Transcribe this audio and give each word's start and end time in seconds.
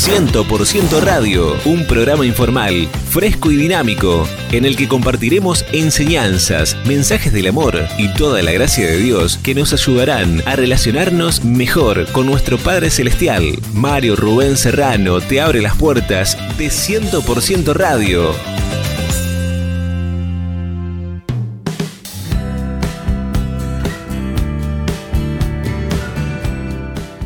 100% 0.00 1.02
Radio, 1.02 1.54
un 1.66 1.86
programa 1.86 2.24
informal, 2.24 2.88
fresco 3.10 3.50
y 3.50 3.56
dinámico, 3.56 4.26
en 4.50 4.64
el 4.64 4.74
que 4.74 4.88
compartiremos 4.88 5.66
enseñanzas, 5.72 6.74
mensajes 6.86 7.34
del 7.34 7.48
amor 7.48 7.78
y 7.98 8.08
toda 8.14 8.40
la 8.40 8.50
gracia 8.50 8.86
de 8.86 8.96
Dios 8.96 9.36
que 9.36 9.54
nos 9.54 9.74
ayudarán 9.74 10.42
a 10.46 10.56
relacionarnos 10.56 11.44
mejor 11.44 12.10
con 12.12 12.24
nuestro 12.24 12.56
Padre 12.56 12.88
Celestial. 12.88 13.44
Mario 13.74 14.16
Rubén 14.16 14.56
Serrano 14.56 15.20
te 15.20 15.38
abre 15.38 15.60
las 15.60 15.76
puertas 15.76 16.38
de 16.56 16.68
100% 16.68 17.74
Radio. 17.74 18.34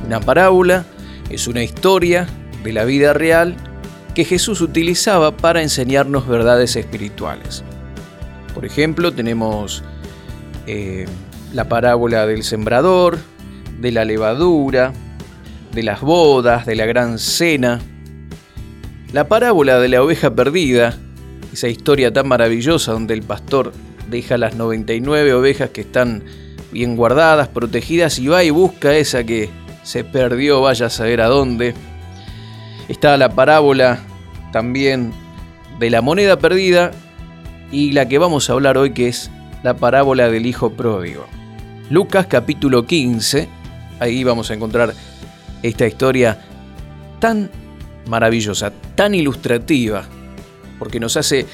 Una 0.04 0.18
parábola 0.18 0.84
es 1.30 1.46
una 1.46 1.62
historia 1.62 2.26
de 2.64 2.72
la 2.72 2.84
vida 2.84 3.12
real 3.12 3.54
que 4.14 4.24
Jesús 4.24 4.60
utilizaba 4.60 5.36
para 5.36 5.62
enseñarnos 5.62 6.26
verdades 6.26 6.74
espirituales. 6.76 7.62
Por 8.54 8.64
ejemplo, 8.64 9.12
tenemos 9.12 9.84
eh, 10.66 11.06
la 11.52 11.68
parábola 11.68 12.26
del 12.26 12.42
sembrador, 12.42 13.18
de 13.80 13.92
la 13.92 14.04
levadura, 14.04 14.92
de 15.72 15.82
las 15.82 16.00
bodas, 16.00 16.64
de 16.66 16.76
la 16.76 16.86
gran 16.86 17.18
cena, 17.18 17.80
la 19.12 19.28
parábola 19.28 19.78
de 19.78 19.88
la 19.88 20.02
oveja 20.02 20.34
perdida, 20.34 20.96
esa 21.52 21.68
historia 21.68 22.12
tan 22.12 22.26
maravillosa 22.28 22.92
donde 22.92 23.14
el 23.14 23.22
pastor 23.22 23.72
deja 24.10 24.38
las 24.38 24.56
99 24.56 25.34
ovejas 25.34 25.70
que 25.70 25.82
están 25.82 26.24
bien 26.72 26.96
guardadas, 26.96 27.48
protegidas 27.48 28.18
y 28.18 28.26
va 28.26 28.42
y 28.42 28.50
busca 28.50 28.96
esa 28.96 29.22
que 29.24 29.50
se 29.82 30.02
perdió, 30.02 30.62
vaya 30.62 30.86
a 30.86 30.90
saber 30.90 31.20
a 31.20 31.26
dónde. 31.26 31.74
Está 32.88 33.16
la 33.16 33.30
parábola 33.30 34.00
también 34.52 35.12
de 35.78 35.90
la 35.90 36.02
moneda 36.02 36.38
perdida 36.38 36.90
y 37.72 37.92
la 37.92 38.06
que 38.08 38.18
vamos 38.18 38.48
a 38.48 38.52
hablar 38.52 38.76
hoy 38.76 38.92
que 38.92 39.08
es 39.08 39.30
la 39.62 39.74
parábola 39.74 40.28
del 40.28 40.44
hijo 40.44 40.70
pródigo. 40.70 41.26
Lucas 41.88 42.26
capítulo 42.26 42.86
15, 42.86 43.48
ahí 44.00 44.22
vamos 44.22 44.50
a 44.50 44.54
encontrar 44.54 44.94
esta 45.62 45.86
historia 45.86 46.38
tan 47.20 47.50
maravillosa, 48.06 48.70
tan 48.94 49.14
ilustrativa, 49.14 50.04
porque 50.78 51.00
nos 51.00 51.16
hace 51.16 51.46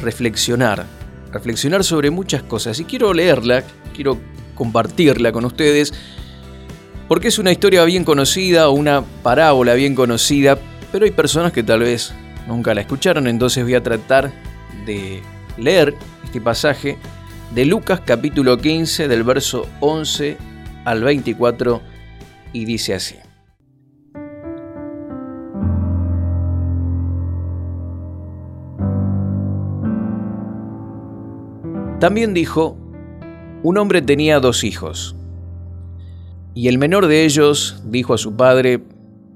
reflexionar, 0.00 0.86
reflexionar 1.32 1.84
sobre 1.84 2.10
muchas 2.10 2.42
cosas. 2.42 2.80
Y 2.80 2.84
quiero 2.84 3.12
leerla, 3.12 3.62
quiero 3.94 4.18
compartirla 4.54 5.32
con 5.32 5.44
ustedes 5.44 5.92
porque 7.08 7.28
es 7.28 7.38
una 7.38 7.50
historia 7.50 7.84
bien 7.84 8.04
conocida 8.04 8.68
una 8.68 9.02
parábola 9.22 9.74
bien 9.74 9.94
conocida, 9.94 10.58
pero 10.92 11.04
hay 11.04 11.10
personas 11.10 11.52
que 11.52 11.62
tal 11.62 11.80
vez 11.80 12.12
nunca 12.46 12.74
la 12.74 12.80
escucharon, 12.80 13.26
entonces 13.26 13.64
voy 13.64 13.74
a 13.74 13.82
tratar 13.82 14.32
de 14.86 15.22
leer 15.56 15.94
este 16.24 16.40
pasaje 16.40 16.96
de 17.54 17.64
Lucas 17.64 18.00
capítulo 18.04 18.58
15 18.58 19.08
del 19.08 19.22
verso 19.22 19.66
11 19.80 20.36
al 20.84 21.02
24 21.02 21.80
y 22.52 22.64
dice 22.64 22.94
así. 22.94 23.16
También 32.00 32.32
dijo, 32.32 32.76
un 33.64 33.76
hombre 33.76 34.02
tenía 34.02 34.38
dos 34.38 34.62
hijos. 34.62 35.16
Y 36.54 36.68
el 36.68 36.78
menor 36.78 37.08
de 37.08 37.24
ellos 37.24 37.82
dijo 37.84 38.14
a 38.14 38.18
su 38.18 38.36
padre, 38.36 38.80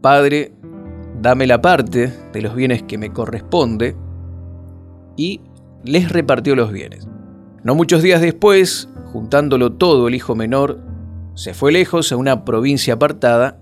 Padre, 0.00 0.53
dame 1.23 1.47
la 1.47 1.62
parte 1.62 2.12
de 2.33 2.42
los 2.42 2.55
bienes 2.55 2.83
que 2.83 2.98
me 2.98 3.12
corresponde, 3.12 3.97
y 5.17 5.41
les 5.84 6.11
repartió 6.11 6.56
los 6.56 6.73
bienes. 6.73 7.06
No 7.62 7.75
muchos 7.75 8.02
días 8.02 8.20
después, 8.20 8.89
juntándolo 9.13 9.73
todo 9.73 10.08
el 10.08 10.14
hijo 10.14 10.35
menor, 10.35 10.80
se 11.35 11.55
fue 11.55 11.70
lejos 11.70 12.11
a 12.11 12.17
una 12.17 12.45
provincia 12.45 12.95
apartada, 12.95 13.61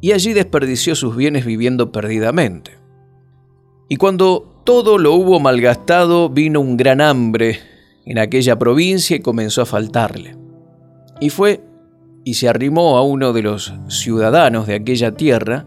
y 0.00 0.12
allí 0.12 0.34
desperdició 0.34 0.94
sus 0.94 1.16
bienes 1.16 1.46
viviendo 1.46 1.90
perdidamente. 1.90 2.72
Y 3.88 3.96
cuando 3.96 4.60
todo 4.64 4.98
lo 4.98 5.14
hubo 5.14 5.40
malgastado, 5.40 6.28
vino 6.28 6.60
un 6.60 6.76
gran 6.76 7.00
hambre 7.00 7.60
en 8.04 8.18
aquella 8.18 8.58
provincia 8.58 9.16
y 9.16 9.20
comenzó 9.20 9.62
a 9.62 9.66
faltarle. 9.66 10.36
Y 11.20 11.30
fue 11.30 11.62
y 12.24 12.34
se 12.34 12.48
arrimó 12.48 12.96
a 12.96 13.02
uno 13.02 13.32
de 13.32 13.42
los 13.42 13.74
ciudadanos 13.88 14.66
de 14.66 14.74
aquella 14.74 15.14
tierra, 15.14 15.66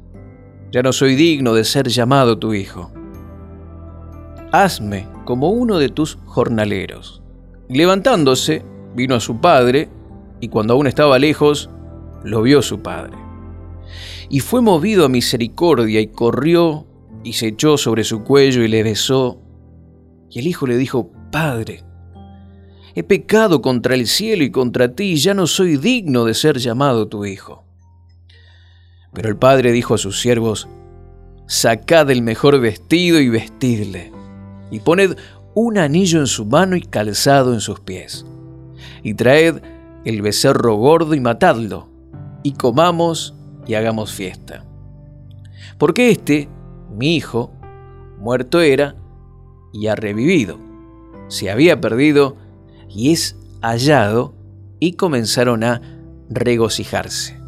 Ya 0.71 0.81
no 0.81 0.93
soy 0.93 1.15
digno 1.15 1.53
de 1.53 1.65
ser 1.65 1.89
llamado 1.89 2.37
tu 2.37 2.53
hijo. 2.53 2.91
Hazme 4.51 5.07
como 5.25 5.49
uno 5.49 5.77
de 5.77 5.89
tus 5.89 6.17
jornaleros. 6.25 7.21
levantándose, 7.69 8.65
vino 8.95 9.15
a 9.15 9.21
su 9.21 9.39
padre, 9.39 9.89
y 10.41 10.49
cuando 10.49 10.73
aún 10.73 10.87
estaba 10.87 11.19
lejos, 11.19 11.69
lo 12.23 12.41
vio 12.41 12.61
su 12.61 12.81
padre. 12.81 13.17
Y 14.29 14.41
fue 14.41 14.61
movido 14.61 15.05
a 15.05 15.09
misericordia 15.09 16.01
y 16.01 16.07
corrió 16.07 16.85
y 17.23 17.33
se 17.33 17.47
echó 17.47 17.77
sobre 17.77 18.03
su 18.03 18.23
cuello 18.23 18.63
y 18.63 18.67
le 18.67 18.83
besó. 18.83 19.41
Y 20.29 20.39
el 20.39 20.47
hijo 20.47 20.67
le 20.67 20.77
dijo, 20.77 21.11
Padre, 21.31 21.83
He 22.93 23.03
pecado 23.03 23.61
contra 23.61 23.95
el 23.95 24.05
cielo 24.05 24.43
y 24.43 24.51
contra 24.51 24.93
ti, 24.93 25.15
ya 25.15 25.33
no 25.33 25.47
soy 25.47 25.77
digno 25.77 26.25
de 26.25 26.33
ser 26.33 26.57
llamado 26.57 27.07
tu 27.07 27.25
hijo. 27.25 27.63
Pero 29.13 29.29
el 29.29 29.35
padre 29.35 29.71
dijo 29.71 29.95
a 29.95 29.97
sus 29.97 30.19
siervos, 30.19 30.67
Sacad 31.47 32.09
el 32.11 32.21
mejor 32.21 32.59
vestido 32.59 33.19
y 33.19 33.29
vestidle, 33.29 34.11
y 34.69 34.79
poned 34.79 35.17
un 35.53 35.77
anillo 35.77 36.19
en 36.19 36.27
su 36.27 36.45
mano 36.45 36.77
y 36.77 36.81
calzado 36.81 37.53
en 37.53 37.59
sus 37.59 37.81
pies, 37.81 38.25
y 39.03 39.15
traed 39.15 39.61
el 40.05 40.21
becerro 40.21 40.75
gordo 40.75 41.13
y 41.13 41.19
matadlo, 41.19 41.89
y 42.41 42.53
comamos 42.53 43.35
y 43.67 43.73
hagamos 43.73 44.13
fiesta. 44.13 44.63
Porque 45.77 46.09
este, 46.09 46.47
mi 46.89 47.15
hijo, 47.15 47.51
muerto 48.19 48.61
era 48.61 48.95
y 49.73 49.87
ha 49.87 49.95
revivido. 49.95 50.57
Se 51.27 51.49
había 51.49 51.81
perdido 51.81 52.37
y 52.87 53.11
es 53.11 53.35
hallado 53.61 54.33
y 54.79 54.93
comenzaron 54.93 55.63
a 55.63 55.81
regocijarse. 56.29 57.40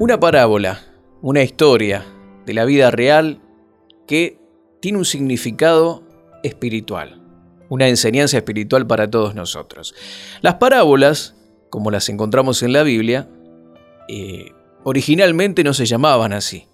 Una 0.00 0.20
parábola, 0.20 0.80
una 1.22 1.42
historia 1.42 2.04
de 2.46 2.54
la 2.54 2.64
vida 2.64 2.90
real 2.90 3.40
que 4.06 4.38
tiene 4.80 4.98
un 4.98 5.04
significado 5.04 6.02
espiritual, 6.42 7.20
una 7.68 7.88
enseñanza 7.88 8.36
espiritual 8.36 8.86
para 8.86 9.10
todos 9.10 9.34
nosotros. 9.34 9.94
Las 10.40 10.54
parábolas, 10.54 11.34
como 11.70 11.90
las 11.90 12.08
encontramos 12.08 12.62
en 12.62 12.72
la 12.72 12.82
Biblia, 12.82 13.28
eh, 14.08 14.52
originalmente 14.84 15.64
no 15.64 15.74
se 15.74 15.86
llamaban 15.86 16.32
así. 16.32 16.68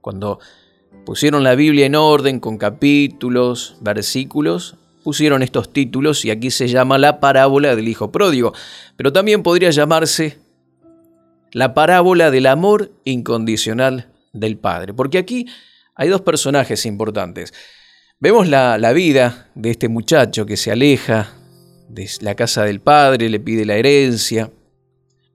Cuando 0.00 0.38
Pusieron 1.04 1.44
la 1.44 1.54
Biblia 1.54 1.84
en 1.84 1.96
orden 1.96 2.40
con 2.40 2.56
capítulos, 2.56 3.76
versículos, 3.80 4.76
pusieron 5.02 5.42
estos 5.42 5.70
títulos 5.70 6.24
y 6.24 6.30
aquí 6.30 6.50
se 6.50 6.66
llama 6.66 6.96
la 6.96 7.20
parábola 7.20 7.76
del 7.76 7.88
Hijo 7.88 8.10
Pródigo, 8.10 8.54
pero 8.96 9.12
también 9.12 9.42
podría 9.42 9.70
llamarse 9.70 10.38
la 11.54 11.72
parábola 11.72 12.30
del 12.32 12.46
amor 12.46 12.90
incondicional 13.04 14.12
del 14.32 14.58
Padre, 14.58 14.92
porque 14.92 15.18
aquí 15.18 15.46
hay 15.94 16.08
dos 16.08 16.20
personajes 16.20 16.84
importantes. 16.84 17.54
Vemos 18.18 18.48
la, 18.48 18.76
la 18.76 18.92
vida 18.92 19.50
de 19.54 19.70
este 19.70 19.88
muchacho 19.88 20.46
que 20.46 20.56
se 20.56 20.72
aleja 20.72 21.32
de 21.88 22.10
la 22.20 22.34
casa 22.34 22.64
del 22.64 22.80
Padre, 22.80 23.30
le 23.30 23.38
pide 23.38 23.64
la 23.64 23.76
herencia 23.76 24.50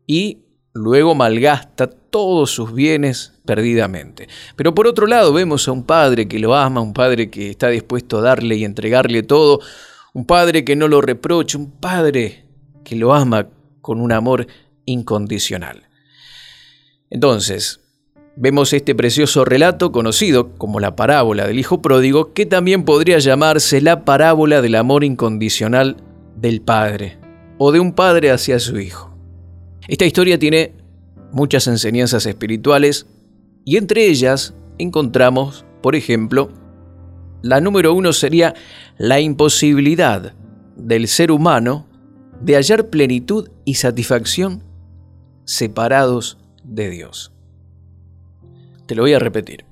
y 0.06 0.44
luego 0.74 1.16
malgasta 1.16 1.88
todos 1.88 2.52
sus 2.52 2.74
bienes 2.74 3.34
perdidamente. 3.46 4.28
Pero 4.58 4.76
por 4.76 4.88
otro 4.88 5.08
lado 5.08 5.32
vemos 5.32 5.68
a 5.70 5.72
un 5.72 5.84
padre 5.86 6.28
que 6.28 6.40
lo 6.40 6.54
ama, 6.54 6.82
un 6.82 6.94
padre 6.94 7.30
que 7.30 7.50
está 7.50 7.70
dispuesto 7.70 8.18
a 8.18 8.22
darle 8.22 8.58
y 8.58 8.66
entregarle 8.66 9.24
todo, 9.24 9.62
un 10.14 10.26
padre 10.26 10.66
que 10.66 10.76
no 10.76 10.90
lo 10.90 11.00
reprocha, 11.00 11.58
un 11.58 11.72
padre 11.72 12.46
que 12.84 12.98
lo 12.98 13.14
ama 13.14 13.48
con 13.82 14.02
un 14.02 14.12
amor 14.12 14.48
incondicional. 14.86 15.89
Entonces, 17.10 17.82
vemos 18.36 18.74
este 18.74 18.96
precioso 18.96 19.46
relato 19.46 19.92
conocido 19.92 20.54
como 20.58 20.80
la 20.80 20.96
parábola 20.96 21.48
del 21.48 21.60
Hijo 21.60 21.82
Pródigo, 21.82 22.34
que 22.34 22.46
también 22.46 22.86
podría 22.86 23.20
llamarse 23.20 23.82
la 23.82 24.06
parábola 24.06 24.62
del 24.62 24.76
amor 24.76 25.04
incondicional 25.04 25.98
del 26.36 26.62
Padre, 26.62 27.20
o 27.58 27.72
de 27.72 27.80
un 27.80 27.94
Padre 27.94 28.32
hacia 28.32 28.60
su 28.60 28.80
Hijo. 28.80 29.16
Esta 29.88 30.06
historia 30.06 30.40
tiene 30.40 30.74
muchas 31.32 31.68
enseñanzas 31.68 32.26
espirituales 32.26 33.08
y 33.66 33.78
entre 33.78 34.06
ellas 34.06 34.54
encontramos, 34.78 35.66
por 35.82 35.96
ejemplo, 35.96 36.50
la 37.42 37.62
número 37.62 37.94
uno 37.94 38.14
sería 38.14 38.54
la 38.98 39.20
imposibilidad 39.20 40.34
del 40.76 41.08
ser 41.08 41.32
humano 41.32 41.88
de 42.42 42.56
hallar 42.56 42.90
plenitud 42.90 43.50
y 43.66 43.76
satisfacción 43.76 44.64
separados 45.46 46.39
de 46.64 46.90
Dios. 46.90 47.34
Te 48.86 48.96
lo 48.96 49.04
voy 49.04 49.14
a 49.14 49.20
repetir. 49.20 49.66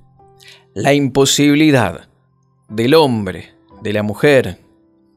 La 0.74 0.94
imposibilidad 0.94 2.08
del 2.70 2.94
hombre, 2.94 3.54
de 3.82 3.94
la 3.94 4.04
mujer, 4.04 4.60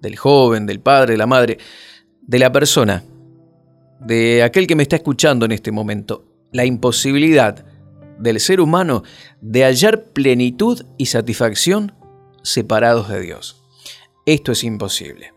del 0.00 0.16
joven, 0.16 0.66
del 0.66 0.80
padre, 0.80 1.12
de 1.12 1.18
la 1.18 1.26
madre, 1.26 1.58
de 2.22 2.38
la 2.38 2.50
persona, 2.52 3.04
de 4.00 4.42
aquel 4.42 4.66
que 4.66 4.76
me 4.76 4.82
está 4.82 4.96
escuchando 4.96 5.44
en 5.44 5.52
este 5.52 5.72
momento, 5.72 6.24
la 6.52 6.64
imposibilidad 6.64 7.64
del 8.18 8.40
ser 8.40 8.60
humano 8.60 9.02
de 9.40 9.64
hallar 9.64 10.04
plenitud 10.04 10.82
y 10.96 11.06
satisfacción 11.06 11.94
separados 12.42 13.08
de 13.08 13.20
Dios. 13.20 13.62
Esto 14.26 14.52
es 14.52 14.64
imposible. 14.64 15.32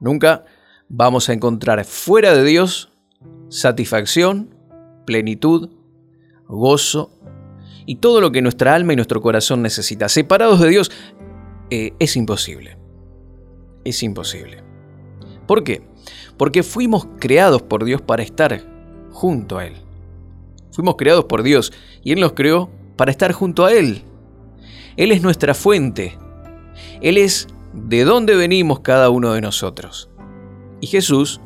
Nunca 0.00 0.44
vamos 0.88 1.28
a 1.28 1.32
encontrar 1.32 1.84
fuera 1.84 2.34
de 2.34 2.44
Dios 2.44 2.92
satisfacción, 3.48 4.54
plenitud, 5.08 5.70
gozo 6.46 7.10
y 7.86 7.96
todo 7.96 8.20
lo 8.20 8.30
que 8.30 8.42
nuestra 8.42 8.74
alma 8.74 8.92
y 8.92 8.96
nuestro 8.96 9.22
corazón 9.22 9.62
necesita. 9.62 10.10
Separados 10.10 10.60
de 10.60 10.68
Dios 10.68 10.92
eh, 11.70 11.94
es 11.98 12.14
imposible. 12.14 12.76
Es 13.86 14.02
imposible. 14.02 14.62
¿Por 15.46 15.64
qué? 15.64 15.80
Porque 16.36 16.62
fuimos 16.62 17.08
creados 17.18 17.62
por 17.62 17.86
Dios 17.86 18.02
para 18.02 18.22
estar 18.22 18.60
junto 19.10 19.56
a 19.56 19.64
Él. 19.64 19.76
Fuimos 20.72 20.96
creados 20.96 21.24
por 21.24 21.42
Dios 21.42 21.72
y 22.04 22.12
Él 22.12 22.20
nos 22.20 22.34
creó 22.34 22.68
para 22.96 23.10
estar 23.10 23.32
junto 23.32 23.64
a 23.64 23.72
Él. 23.72 24.02
Él 24.98 25.10
es 25.10 25.22
nuestra 25.22 25.54
fuente. 25.54 26.18
Él 27.00 27.16
es 27.16 27.48
de 27.72 28.04
dónde 28.04 28.36
venimos 28.36 28.80
cada 28.80 29.08
uno 29.08 29.32
de 29.32 29.40
nosotros. 29.40 30.10
Y 30.82 30.86
Jesús 30.86 31.40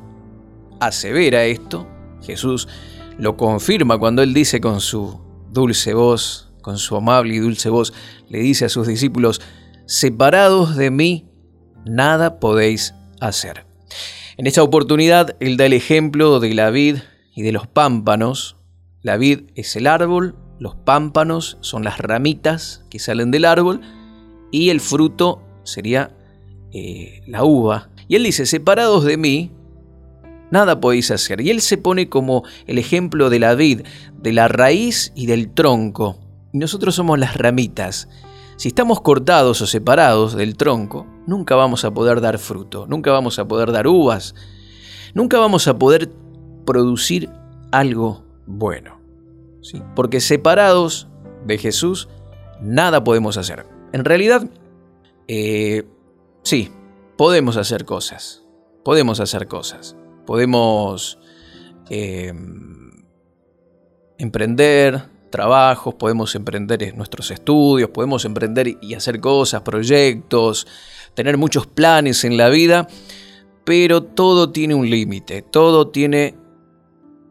asevera 0.81 1.45
esto, 1.45 1.87
Jesús 2.23 2.67
lo 3.19 3.37
confirma 3.37 3.99
cuando 3.99 4.23
Él 4.23 4.35
dice 4.35 4.61
con 4.61 4.81
su 4.81 5.21
dulce 5.51 5.95
voz, 5.95 6.53
con 6.63 6.79
su 6.79 6.97
amable 6.97 7.35
y 7.35 7.39
dulce 7.39 7.69
voz, 7.69 7.93
le 8.29 8.39
dice 8.39 8.65
a 8.65 8.69
sus 8.69 8.87
discípulos, 8.87 9.41
separados 9.87 10.77
de 10.77 10.91
mí, 10.91 11.29
nada 11.85 12.41
podéis 12.41 12.95
hacer. 13.21 13.67
En 14.37 14.47
esta 14.47 14.63
oportunidad, 14.63 15.37
Él 15.41 15.57
da 15.57 15.67
el 15.67 15.75
ejemplo 15.75 16.41
de 16.41 16.55
la 16.55 16.71
vid 16.71 16.99
y 17.35 17.43
de 17.43 17.53
los 17.53 17.67
pámpanos. 17.67 18.57
La 19.03 19.17
vid 19.17 19.51
es 19.55 19.77
el 19.77 19.87
árbol, 19.87 20.37
los 20.59 20.77
pámpanos 20.77 21.59
son 21.61 21.85
las 21.85 21.99
ramitas 21.99 22.85
que 22.89 22.99
salen 22.99 23.31
del 23.31 23.45
árbol 23.45 23.81
y 24.51 24.71
el 24.71 24.81
fruto 24.81 25.43
sería 25.65 26.17
eh, 26.73 27.23
la 27.27 27.45
uva. 27.45 27.91
Y 28.09 28.17
Él 28.17 28.25
dice, 28.25 28.47
separados 28.47 29.05
de 29.05 29.17
mí, 29.17 29.51
nada 30.53 30.81
podéis 30.81 31.11
hacer. 31.11 31.41
Y 31.41 31.51
Él 31.51 31.61
se 31.61 31.79
pone 31.79 32.09
como 32.09 32.45
el 32.67 32.79
ejemplo 32.79 33.31
de 33.31 33.41
la 33.41 33.55
vid, 33.55 33.81
de 34.17 34.33
la 34.33 34.47
raíz 34.47 35.11
y 35.17 35.27
del 35.27 35.53
tronco. 35.53 36.19
Y 36.53 36.59
nosotros 36.59 36.95
somos 36.95 37.19
las 37.19 37.37
ramitas. 37.37 38.09
Si 38.57 38.69
estamos 38.69 39.01
cortados 39.01 39.61
o 39.63 39.67
separados 39.67 40.37
del 40.37 40.57
tronco, 40.57 41.07
nunca 41.27 41.57
vamos 41.57 41.85
a 41.85 41.93
poder 41.93 42.21
dar 42.21 42.39
fruto, 42.39 42.87
nunca 42.87 43.11
vamos 43.11 43.39
a 43.39 43.49
poder 43.49 43.73
dar 43.73 43.89
uvas, 43.89 44.35
nunca 45.15 45.39
vamos 45.39 45.67
a 45.67 45.79
poder 45.79 46.13
producir 46.65 47.31
algo 47.73 48.23
bueno. 48.47 49.01
¿sí? 49.63 49.83
Porque 49.97 50.21
separados 50.21 51.09
de 51.47 51.59
Jesús, 51.59 52.09
nada 52.61 53.03
podemos 53.03 53.37
hacer. 53.39 53.67
En 53.93 54.05
realidad, 54.05 54.49
eh, 55.29 55.85
sí, 56.43 56.71
podemos 57.17 57.57
hacer 57.57 57.85
cosas, 57.85 58.45
podemos 58.85 59.19
hacer 59.19 59.49
cosas, 59.49 59.97
podemos 60.27 61.19
eh, 61.91 62.33
emprender, 64.19 65.03
trabajos, 65.31 65.95
podemos 65.95 66.35
emprender 66.37 66.95
nuestros 66.97 67.33
estudios, 67.33 67.91
podemos 67.91 68.25
emprender 68.25 68.79
y 68.81 68.95
hacer 68.95 69.21
cosas, 69.21 69.63
proyectos, 69.63 70.67
tener 71.15 71.37
muchos 71.39 71.67
planes 71.67 72.25
en 72.25 72.37
la 72.37 72.49
vida, 72.49 72.87
pero 73.65 74.03
todo 74.03 74.51
tiene 74.51 74.77
un 74.77 74.89
límite, 74.89 75.43
todo 75.43 75.89
tiene 75.89 76.37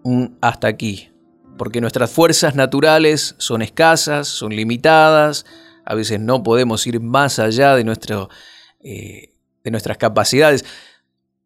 un 0.04 0.38
hasta 0.42 0.68
aquí, 0.68 1.12
porque 1.58 1.80
nuestras 1.80 2.12
fuerzas 2.12 2.56
naturales 2.56 3.36
son 3.38 3.62
escasas, 3.62 4.28
son 4.28 4.54
limitadas, 4.54 5.46
a 5.86 5.96
veces 5.96 6.20
no 6.20 6.44
podemos 6.44 6.86
ir 6.88 7.00
más 7.00 7.40
allá 7.40 7.76
de, 7.76 7.84
nuestro, 7.84 8.30
eh, 8.82 9.34
de 9.64 9.72
nuestras 9.72 9.98
capacidades. 9.98 10.66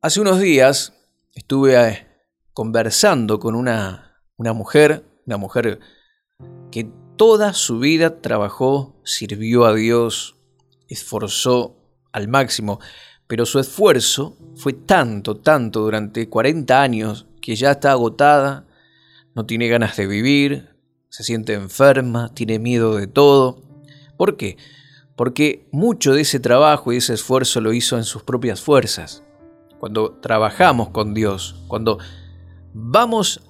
Hace 0.02 0.22
unos 0.22 0.40
días 0.40 0.94
estuve 1.36 1.76
eh, 1.76 2.08
conversando 2.54 3.40
con 3.40 3.54
una, 3.54 4.22
una 4.38 4.54
mujer, 4.54 5.06
una 5.28 5.38
mujer 5.38 5.80
que 6.72 6.90
toda 7.18 7.54
su 7.54 7.80
vida 7.80 8.22
trabajó, 8.22 9.00
sirvió 9.04 9.66
a 9.66 9.74
Dios, 9.74 10.38
esforzó 10.88 11.78
al 12.12 12.28
máximo, 12.28 12.80
pero 13.28 13.46
su 13.46 13.60
esfuerzo 13.60 14.38
fue 14.56 14.74
tanto, 14.74 15.36
tanto 15.38 15.82
durante 15.82 16.30
40 16.30 16.82
años 16.82 17.28
que 17.42 17.56
ya 17.56 17.72
está 17.72 17.92
agotada, 17.92 18.68
no 19.36 19.46
tiene 19.46 19.68
ganas 19.68 19.98
de 19.98 20.08
vivir, 20.08 20.76
se 21.10 21.24
siente 21.24 21.54
enferma, 21.54 22.34
tiene 22.34 22.60
miedo 22.60 22.96
de 22.96 23.08
todo. 23.08 23.62
¿Por 24.18 24.38
qué? 24.38 24.58
Porque 25.16 25.68
mucho 25.72 26.14
de 26.14 26.22
ese 26.22 26.40
trabajo 26.40 26.94
y 26.94 26.98
ese 26.98 27.14
esfuerzo 27.14 27.62
lo 27.62 27.74
hizo 27.74 27.98
en 27.98 28.04
sus 28.06 28.24
propias 28.24 28.62
fuerzas. 28.62 29.25
Cuando 29.80 30.12
trabajamos 30.22 30.90
con 30.90 31.14
Dios, 31.14 31.56
cuando 31.68 32.00
vamos 32.74 33.42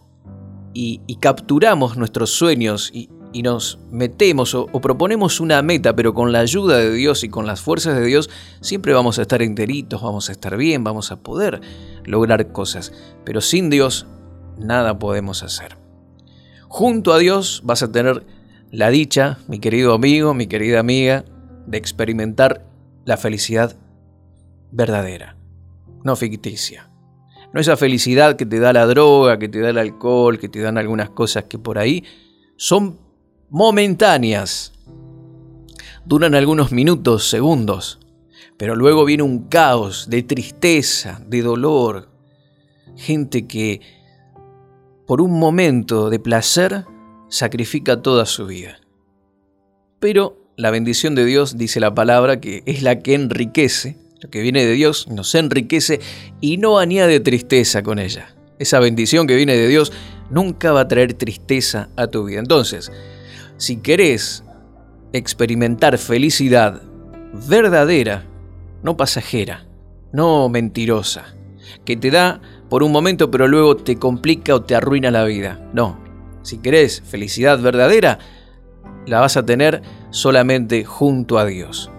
y, 0.73 0.99
capturamos 1.19 1.97
nuestros 1.97 2.31
sueños 2.31 2.91
y, 2.93 3.09
nos 3.43 3.79
metemos 3.91 4.55
o, 4.55 4.67
proponemos 4.67 5.41
una 5.41 5.61
meta, 5.61 5.93
pero 5.93 6.13
con 6.13 6.31
la 6.31 6.39
ayuda 6.39 6.77
de 6.77 6.93
Dios 6.93 7.25
y 7.25 7.29
con 7.29 7.45
las 7.45 7.59
fuerzas 7.59 7.97
de 7.97 8.05
Dios, 8.05 8.29
siempre 8.61 8.93
vamos 8.93 9.19
a 9.19 9.23
estar 9.23 9.41
enteritos, 9.41 10.01
vamos 10.01 10.29
a 10.29 10.31
estar 10.31 10.55
bien, 10.55 10.85
vamos 10.85 11.11
a 11.11 11.17
poder 11.17 11.59
lograr 12.05 12.53
cosas. 12.53 12.93
Pero 13.25 13.41
sin 13.41 13.69
Dios, 13.69 14.07
nada 14.57 14.99
podemos 14.99 15.43
hacer. 15.43 15.77
Junto 16.69 17.13
a 17.13 17.17
Dios 17.17 17.61
vas 17.65 17.83
a 17.83 17.91
tener 17.91 18.25
la 18.71 18.89
dicha, 18.89 19.37
mi 19.47 19.59
querido 19.59 19.93
amigo, 19.93 20.33
mi 20.33 20.47
querida 20.47 20.79
amiga, 20.79 21.25
de 21.67 21.77
experimentar 21.77 22.65
la 23.05 23.17
felicidad 23.17 23.75
verdadera, 24.71 25.37
no 26.05 26.15
ficticia. 26.15 26.89
No 27.51 27.59
esa 27.59 27.75
felicidad 27.75 28.35
que 28.35 28.45
te 28.45 28.59
da 28.59 28.71
la 28.71 28.85
droga, 28.85 29.39
que 29.39 29.49
te 29.49 29.59
da 29.59 29.71
el 29.71 29.77
alcohol, 29.77 30.39
que 30.39 30.47
te 30.47 30.61
dan 30.61 30.77
algunas 30.77 31.09
cosas 31.09 31.45
que 31.45 31.57
por 31.57 31.79
ahí 31.79 32.03
son 32.57 32.99
momentáneas. 33.49 34.71
Duran 36.05 36.35
algunos 36.35 36.71
minutos, 36.71 37.27
segundos, 37.27 37.99
pero 38.57 38.75
luego 38.75 39.03
viene 39.03 39.23
un 39.23 39.49
caos 39.49 40.07
de 40.09 40.21
tristeza, 40.21 41.19
de 41.25 41.41
dolor. 41.41 42.09
Gente 42.95 43.47
que 43.47 43.81
por 45.07 45.21
un 45.21 45.39
momento 45.39 46.11
de 46.11 46.19
placer 46.19 46.85
sacrifica 47.29 48.03
toda 48.03 48.27
su 48.27 48.45
vida. 48.45 48.77
Pero 49.99 50.51
la 50.55 50.69
bendición 50.69 51.15
de 51.15 51.25
Dios, 51.25 51.57
dice 51.57 51.79
la 51.79 51.95
palabra, 51.95 52.39
que 52.39 52.61
es 52.67 52.83
la 52.83 52.99
que 52.99 53.15
enriquece, 53.15 54.04
lo 54.25 54.31
que 54.31 54.41
viene 54.41 54.65
de 54.65 54.71
Dios 54.71 55.07
nos 55.07 55.35
enriquece 55.35 55.99
y 56.41 56.57
no 56.57 56.79
añade 56.79 57.19
tristeza 57.19 57.83
con 57.83 57.99
ella. 57.99 58.35
Esa 58.57 58.79
bendición 58.79 59.27
que 59.27 59.35
viene 59.35 59.55
de 59.55 59.67
Dios 59.67 59.93
nunca 60.31 60.71
va 60.71 60.81
a 60.81 60.87
traer 60.87 61.13
tristeza 61.13 61.89
a 61.95 62.07
tu 62.07 62.25
vida. 62.25 62.39
Entonces, 62.39 62.91
si 63.57 63.77
querés 63.77 64.43
experimentar 65.13 65.99
felicidad 65.99 66.81
verdadera, 67.47 68.25
no 68.81 68.97
pasajera, 68.97 69.67
no 70.11 70.49
mentirosa, 70.49 71.35
que 71.85 71.95
te 71.95 72.09
da 72.09 72.41
por 72.67 72.81
un 72.81 72.91
momento 72.91 73.29
pero 73.29 73.47
luego 73.47 73.77
te 73.77 73.97
complica 73.97 74.55
o 74.55 74.63
te 74.63 74.73
arruina 74.73 75.11
la 75.11 75.23
vida. 75.25 75.69
No, 75.71 75.99
si 76.41 76.57
querés 76.57 77.03
felicidad 77.05 77.59
verdadera, 77.59 78.17
la 79.05 79.19
vas 79.19 79.37
a 79.37 79.45
tener 79.45 79.83
solamente 80.09 80.83
junto 80.83 81.37
a 81.37 81.45
Dios. 81.45 81.91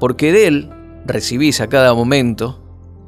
Porque 0.00 0.32
de 0.32 0.46
Él 0.46 0.73
recibís 1.06 1.60
a 1.60 1.68
cada 1.68 1.94
momento 1.94 2.60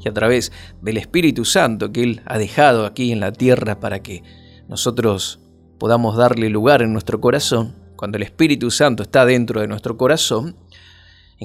y 0.04 0.08
a 0.08 0.12
través 0.12 0.52
del 0.82 0.96
Espíritu 0.96 1.44
Santo 1.44 1.92
que 1.92 2.02
Él 2.02 2.22
ha 2.26 2.38
dejado 2.38 2.86
aquí 2.86 3.12
en 3.12 3.20
la 3.20 3.32
tierra 3.32 3.80
para 3.80 4.02
que 4.02 4.22
nosotros 4.68 5.40
podamos 5.78 6.16
darle 6.16 6.48
lugar 6.48 6.82
en 6.82 6.92
nuestro 6.92 7.20
corazón, 7.20 7.74
cuando 7.96 8.16
el 8.16 8.22
Espíritu 8.22 8.70
Santo 8.70 9.02
está 9.02 9.24
dentro 9.24 9.60
de 9.60 9.68
nuestro 9.68 9.96
corazón, 9.96 10.56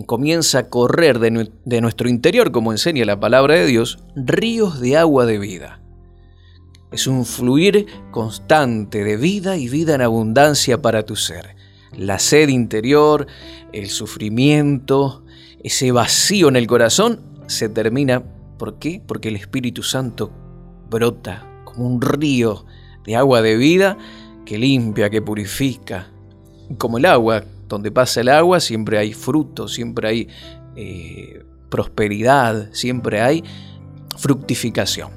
comienza 0.05 0.59
a 0.59 0.69
correr 0.69 1.19
de, 1.19 1.51
de 1.65 1.81
nuestro 1.81 2.09
interior, 2.09 2.51
como 2.51 2.71
enseña 2.71 3.05
la 3.05 3.19
palabra 3.19 3.55
de 3.55 3.65
Dios, 3.65 3.99
ríos 4.15 4.79
de 4.79 4.97
agua 4.97 5.25
de 5.25 5.37
vida. 5.37 5.81
Es 6.91 7.07
un 7.07 7.25
fluir 7.25 7.87
constante 8.11 9.03
de 9.03 9.17
vida 9.17 9.57
y 9.57 9.69
vida 9.69 9.95
en 9.95 10.01
abundancia 10.01 10.81
para 10.81 11.03
tu 11.03 11.15
ser. 11.15 11.55
La 11.95 12.19
sed 12.19 12.49
interior, 12.49 13.27
el 13.73 13.89
sufrimiento, 13.89 15.20
ese 15.63 15.91
vacío 15.91 16.47
en 16.49 16.55
el 16.55 16.67
corazón 16.67 17.19
se 17.47 17.69
termina. 17.69 18.23
¿Por 18.57 18.79
qué? 18.79 19.01
Porque 19.05 19.29
el 19.29 19.35
Espíritu 19.35 19.83
Santo 19.83 20.31
brota 20.89 21.47
como 21.65 21.87
un 21.87 22.01
río 22.01 22.65
de 23.03 23.15
agua 23.15 23.41
de 23.41 23.57
vida 23.57 23.97
que 24.45 24.57
limpia, 24.57 25.09
que 25.09 25.21
purifica. 25.21 26.11
Como 26.77 26.97
el 26.97 27.05
agua, 27.05 27.43
donde 27.67 27.91
pasa 27.91 28.21
el 28.21 28.29
agua 28.29 28.59
siempre 28.59 28.97
hay 28.97 29.13
fruto, 29.13 29.67
siempre 29.67 30.07
hay 30.07 30.27
eh, 30.75 31.43
prosperidad, 31.69 32.69
siempre 32.73 33.21
hay 33.21 33.43
fructificación. 34.17 35.11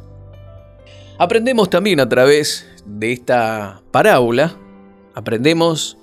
Aprendemos 1.19 1.71
también 1.71 2.01
a 2.01 2.09
través 2.09 2.67
de 2.85 3.13
esta 3.13 3.83
parábola, 3.91 4.57
aprendemos 5.15 5.97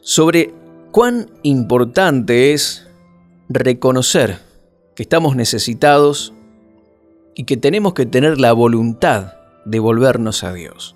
sobre 0.00 0.52
cuán 0.90 1.30
importante 1.42 2.52
es 2.52 2.86
reconocer 3.48 4.38
que 4.94 5.02
estamos 5.02 5.36
necesitados 5.36 6.32
y 7.34 7.44
que 7.44 7.56
tenemos 7.56 7.94
que 7.94 8.06
tener 8.06 8.40
la 8.40 8.52
voluntad 8.52 9.34
de 9.64 9.78
volvernos 9.78 10.44
a 10.44 10.52
Dios. 10.52 10.94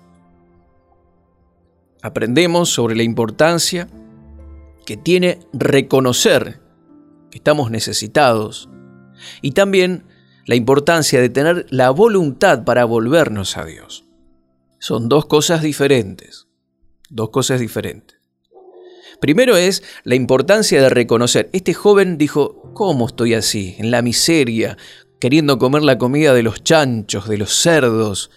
Aprendemos 2.01 2.69
sobre 2.69 2.95
la 2.95 3.03
importancia 3.03 3.89
que 4.85 4.95
tiene 4.95 5.39
reconocer 5.53 6.61
que 7.29 7.37
estamos 7.37 7.71
necesitados 7.71 8.69
y 9.41 9.51
también 9.51 10.05
la 10.45 10.55
importancia 10.55 11.21
de 11.21 11.29
tener 11.29 11.67
la 11.69 11.89
voluntad 11.91 12.63
para 12.63 12.85
volvernos 12.85 13.57
a 13.57 13.65
Dios. 13.65 14.05
Son 14.79 15.09
dos 15.09 15.25
cosas 15.25 15.61
diferentes, 15.61 16.47
dos 17.09 17.29
cosas 17.29 17.59
diferentes. 17.59 18.18
Primero 19.19 19.57
es 19.57 19.83
la 20.03 20.15
importancia 20.15 20.81
de 20.81 20.89
reconocer. 20.89 21.49
Este 21.51 21.73
joven 21.73 22.17
dijo, 22.17 22.71
¿cómo 22.73 23.07
estoy 23.07 23.33
así? 23.33 23.75
En 23.77 23.91
la 23.91 24.01
miseria, 24.01 24.77
queriendo 25.19 25.59
comer 25.59 25.83
la 25.83 25.97
comida 25.97 26.33
de 26.33 26.43
los 26.43 26.63
chanchos, 26.63 27.27
de 27.27 27.37
los 27.37 27.53
cerdos. 27.53 28.31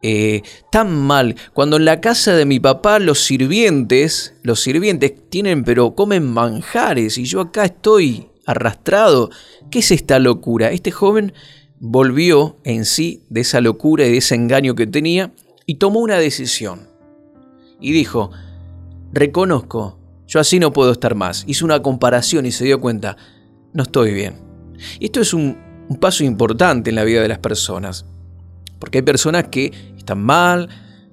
Eh, 0.00 0.42
tan 0.70 0.94
mal, 0.94 1.36
cuando 1.52 1.76
en 1.76 1.84
la 1.84 2.00
casa 2.00 2.34
de 2.34 2.46
mi 2.46 2.58
papá 2.58 2.98
los 2.98 3.20
sirvientes, 3.20 4.34
los 4.42 4.60
sirvientes 4.60 5.14
tienen 5.30 5.64
pero 5.64 5.94
comen 5.94 6.26
manjares 6.26 7.16
y 7.16 7.24
yo 7.24 7.40
acá 7.40 7.64
estoy 7.64 8.28
arrastrado. 8.46 9.30
¿Qué 9.70 9.80
es 9.80 9.90
esta 9.90 10.18
locura? 10.18 10.70
Este 10.72 10.90
joven 10.90 11.32
volvió 11.80 12.56
en 12.64 12.86
sí 12.86 13.24
de 13.28 13.42
esa 13.42 13.60
locura 13.60 14.06
y 14.06 14.12
de 14.12 14.18
ese 14.18 14.34
engaño 14.34 14.74
que 14.74 14.86
tenía 14.86 15.32
y 15.66 15.76
tomó 15.76 16.00
una 16.00 16.18
decisión. 16.18 16.88
Y 17.80 17.92
dijo, 17.92 18.30
reconozco 19.12 20.03
yo 20.26 20.40
así 20.40 20.58
no 20.58 20.72
puedo 20.72 20.92
estar 20.92 21.14
más. 21.14 21.44
Hizo 21.46 21.64
una 21.64 21.82
comparación 21.82 22.46
y 22.46 22.52
se 22.52 22.64
dio 22.64 22.80
cuenta, 22.80 23.16
no 23.72 23.82
estoy 23.82 24.12
bien. 24.12 24.42
Esto 25.00 25.20
es 25.20 25.34
un, 25.34 25.58
paso 26.00 26.24
importante 26.24 26.90
en 26.90 26.96
la 26.96 27.04
vida 27.04 27.20
de 27.20 27.28
las 27.28 27.38
personas. 27.38 28.06
Porque 28.78 28.98
hay 28.98 29.02
personas 29.02 29.48
que 29.48 29.72
están 29.96 30.22
mal, 30.22 30.68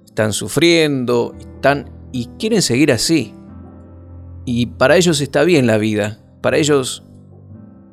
están 0.06 0.34
sufriendo, 0.34 1.36
están 1.40 1.90
y 2.12 2.28
quieren 2.40 2.62
seguir 2.62 2.92
así. 2.92 3.34
Y 4.46 4.68
para 4.68 4.96
ellos 4.96 5.22
está 5.22 5.44
bien 5.44 5.68
la 5.68 5.78
vida. 5.78 6.20
Para 6.42 6.58
ellos 6.58 7.04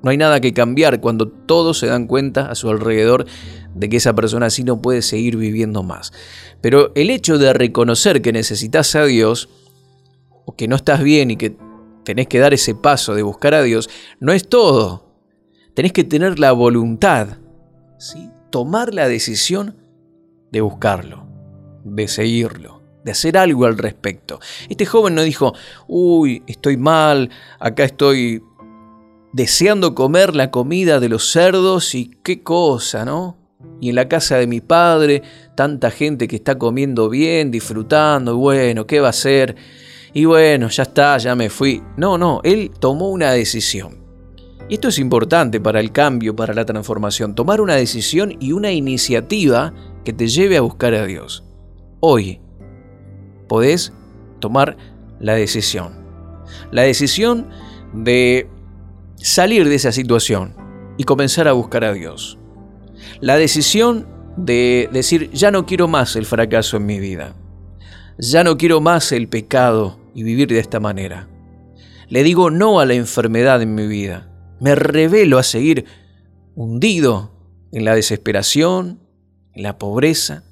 no 0.02 0.10
hay 0.10 0.16
nada 0.16 0.40
que 0.40 0.54
cambiar 0.54 1.00
cuando 1.00 1.28
todos 1.28 1.78
se 1.78 1.86
dan 1.86 2.06
cuenta 2.06 2.50
a 2.50 2.54
su 2.54 2.70
alrededor 2.70 3.26
de 3.74 3.88
que 3.88 3.96
esa 3.96 4.14
persona 4.14 4.46
así 4.46 4.64
no 4.64 4.80
puede 4.80 5.02
seguir 5.02 5.36
viviendo 5.36 5.82
más. 5.82 6.12
Pero 6.60 6.92
el 6.94 7.10
hecho 7.10 7.38
de 7.38 7.52
reconocer 7.52 8.22
que 8.22 8.32
necesitas 8.32 8.94
a 8.94 9.04
Dios 9.04 9.48
o 10.48 10.56
que 10.56 10.66
no 10.66 10.76
estás 10.76 11.02
bien 11.02 11.30
y 11.30 11.36
que 11.36 11.58
tenés 12.04 12.26
que 12.26 12.38
dar 12.38 12.54
ese 12.54 12.74
paso 12.74 13.14
de 13.14 13.22
buscar 13.22 13.52
a 13.52 13.60
Dios, 13.60 13.90
no 14.18 14.32
es 14.32 14.48
todo. 14.48 15.12
Tenés 15.74 15.92
que 15.92 16.04
tener 16.04 16.38
la 16.38 16.52
voluntad, 16.52 17.36
¿sí? 17.98 18.30
tomar 18.48 18.94
la 18.94 19.08
decisión 19.08 19.76
de 20.50 20.62
buscarlo, 20.62 21.26
de 21.84 22.08
seguirlo, 22.08 22.82
de 23.04 23.12
hacer 23.12 23.36
algo 23.36 23.66
al 23.66 23.76
respecto. 23.76 24.40
Este 24.70 24.86
joven 24.86 25.16
no 25.16 25.22
dijo, 25.22 25.52
uy, 25.86 26.42
estoy 26.46 26.78
mal, 26.78 27.28
acá 27.60 27.84
estoy 27.84 28.42
deseando 29.34 29.94
comer 29.94 30.34
la 30.34 30.50
comida 30.50 30.98
de 30.98 31.10
los 31.10 31.30
cerdos 31.30 31.94
y 31.94 32.10
qué 32.22 32.42
cosa, 32.42 33.04
¿no? 33.04 33.36
Y 33.82 33.90
en 33.90 33.96
la 33.96 34.08
casa 34.08 34.38
de 34.38 34.46
mi 34.46 34.62
padre, 34.62 35.22
tanta 35.54 35.90
gente 35.90 36.26
que 36.26 36.36
está 36.36 36.56
comiendo 36.56 37.10
bien, 37.10 37.50
disfrutando, 37.50 38.38
bueno, 38.38 38.86
¿qué 38.86 39.00
va 39.00 39.08
a 39.08 39.10
hacer? 39.10 39.54
Y 40.12 40.24
bueno, 40.24 40.68
ya 40.68 40.84
está, 40.84 41.18
ya 41.18 41.34
me 41.34 41.50
fui. 41.50 41.82
No, 41.96 42.18
no, 42.18 42.40
él 42.44 42.70
tomó 42.78 43.10
una 43.10 43.32
decisión. 43.32 43.98
Y 44.68 44.74
esto 44.74 44.88
es 44.88 44.98
importante 44.98 45.60
para 45.60 45.80
el 45.80 45.92
cambio, 45.92 46.36
para 46.36 46.54
la 46.54 46.64
transformación, 46.64 47.34
tomar 47.34 47.60
una 47.60 47.74
decisión 47.74 48.36
y 48.38 48.52
una 48.52 48.70
iniciativa 48.70 49.72
que 50.04 50.12
te 50.12 50.28
lleve 50.28 50.56
a 50.56 50.62
buscar 50.62 50.94
a 50.94 51.06
Dios. 51.06 51.44
Hoy 52.00 52.40
podés 53.48 53.92
tomar 54.40 54.76
la 55.20 55.34
decisión. 55.34 56.06
La 56.70 56.82
decisión 56.82 57.48
de 57.92 58.48
salir 59.16 59.68
de 59.68 59.74
esa 59.74 59.92
situación 59.92 60.54
y 60.96 61.04
comenzar 61.04 61.48
a 61.48 61.52
buscar 61.52 61.84
a 61.84 61.92
Dios. 61.92 62.38
La 63.20 63.36
decisión 63.36 64.06
de 64.36 64.88
decir, 64.92 65.30
ya 65.32 65.50
no 65.50 65.66
quiero 65.66 65.88
más 65.88 66.14
el 66.16 66.26
fracaso 66.26 66.76
en 66.76 66.86
mi 66.86 67.00
vida. 67.00 67.34
Ya 68.20 68.42
no 68.42 68.58
quiero 68.58 68.80
más 68.80 69.12
el 69.12 69.28
pecado 69.28 69.96
y 70.12 70.24
vivir 70.24 70.48
de 70.48 70.58
esta 70.58 70.80
manera. 70.80 71.28
Le 72.08 72.24
digo 72.24 72.50
no 72.50 72.80
a 72.80 72.86
la 72.86 72.94
enfermedad 72.94 73.62
en 73.62 73.76
mi 73.76 73.86
vida. 73.86 74.28
Me 74.58 74.74
revelo 74.74 75.38
a 75.38 75.44
seguir 75.44 75.84
hundido 76.56 77.30
en 77.70 77.84
la 77.84 77.94
desesperación, 77.94 78.98
en 79.52 79.62
la 79.62 79.78
pobreza, 79.78 80.42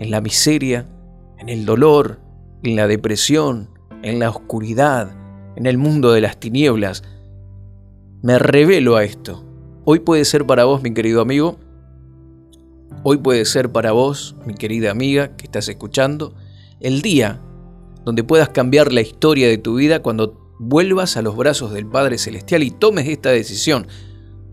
en 0.00 0.10
la 0.10 0.20
miseria, 0.20 0.88
en 1.38 1.48
el 1.50 1.64
dolor, 1.64 2.18
en 2.64 2.74
la 2.74 2.88
depresión, 2.88 3.70
en 4.02 4.18
la 4.18 4.30
oscuridad, 4.30 5.12
en 5.54 5.66
el 5.66 5.78
mundo 5.78 6.10
de 6.10 6.20
las 6.20 6.40
tinieblas. 6.40 7.04
Me 8.22 8.40
revelo 8.40 8.96
a 8.96 9.04
esto. 9.04 9.44
Hoy 9.84 10.00
puede 10.00 10.24
ser 10.24 10.44
para 10.46 10.64
vos, 10.64 10.82
mi 10.82 10.92
querido 10.92 11.20
amigo, 11.20 11.60
hoy 13.02 13.18
puede 13.18 13.44
ser 13.44 13.70
para 13.72 13.92
vos, 13.92 14.36
mi 14.46 14.54
querida 14.54 14.90
amiga 14.90 15.36
que 15.36 15.44
estás 15.44 15.68
escuchando, 15.68 16.34
el 16.80 17.02
día 17.02 17.40
donde 18.04 18.24
puedas 18.24 18.48
cambiar 18.48 18.92
la 18.92 19.00
historia 19.00 19.48
de 19.48 19.58
tu 19.58 19.74
vida 19.74 20.02
cuando 20.02 20.54
vuelvas 20.58 21.16
a 21.16 21.22
los 21.22 21.36
brazos 21.36 21.72
del 21.72 21.86
Padre 21.86 22.18
Celestial 22.18 22.62
y 22.62 22.70
tomes 22.70 23.08
esta 23.08 23.30
decisión. 23.30 23.86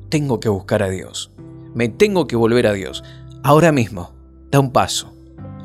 Tengo 0.09 0.39
que 0.39 0.49
buscar 0.49 0.83
a 0.83 0.89
Dios. 0.89 1.31
Me 1.73 1.89
tengo 1.89 2.27
que 2.27 2.35
volver 2.35 2.67
a 2.67 2.73
Dios. 2.73 3.03
Ahora 3.43 3.71
mismo, 3.71 4.13
da 4.51 4.59
un 4.59 4.71
paso. 4.71 5.13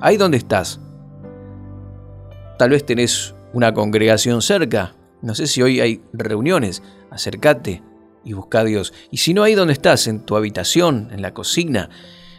Ahí 0.00 0.16
donde 0.16 0.36
estás. 0.36 0.80
Tal 2.58 2.70
vez 2.70 2.84
tenés 2.84 3.34
una 3.52 3.72
congregación 3.72 4.42
cerca. 4.42 4.94
No 5.20 5.34
sé 5.34 5.46
si 5.46 5.62
hoy 5.62 5.80
hay 5.80 6.02
reuniones. 6.12 6.82
Acércate 7.10 7.82
y 8.24 8.32
busca 8.32 8.60
a 8.60 8.64
Dios. 8.64 8.92
Y 9.10 9.18
si 9.18 9.34
no, 9.34 9.42
ahí 9.42 9.54
donde 9.54 9.72
estás, 9.72 10.06
en 10.06 10.20
tu 10.20 10.36
habitación, 10.36 11.08
en 11.12 11.22
la 11.22 11.34
cocina, 11.34 11.88